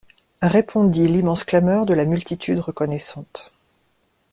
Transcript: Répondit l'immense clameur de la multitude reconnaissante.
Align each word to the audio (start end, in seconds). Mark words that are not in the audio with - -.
Répondit 0.41 1.05
l'immense 1.07 1.43
clameur 1.43 1.85
de 1.85 1.93
la 1.93 2.05
multitude 2.05 2.57
reconnaissante. 2.59 3.53